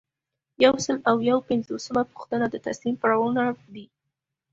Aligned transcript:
یو 0.65 0.73
سل 0.85 0.97
او 1.09 1.17
یو 1.29 1.37
پنځوسمه 1.49 2.03
پوښتنه 2.11 2.45
د 2.49 2.55
تصمیم 2.65 2.95
پړاوونه 3.01 3.43
دي. 3.73 3.85